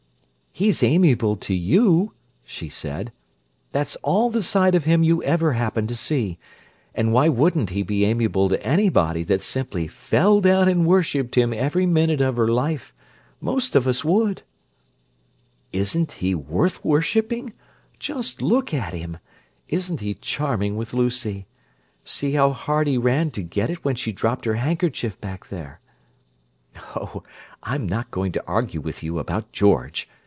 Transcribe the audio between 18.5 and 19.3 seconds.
at him!